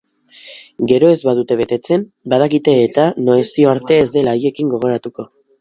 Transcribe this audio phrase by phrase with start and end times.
[0.91, 5.29] Gero ez badute betetzen, badakite-eta nazioarte ez dela haiekin gogoratuko.